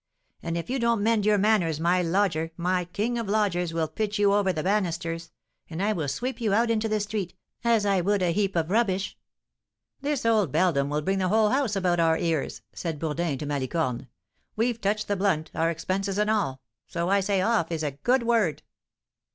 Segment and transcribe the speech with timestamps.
[0.41, 4.17] And, if you don't mend your manners, my lodger, my king of lodgers will pitch
[4.17, 5.29] you over the banisters,
[5.69, 8.71] and I will sweep you out into the street, as I would a heap of
[8.71, 9.15] rubbish."
[10.01, 14.07] "This old beldam will bring the whole house about our ears," said Bourdin to Malicorne;
[14.55, 18.23] "we've touched the blunt, our expenses and all, so I say 'Off' is a good
[18.23, 18.63] word."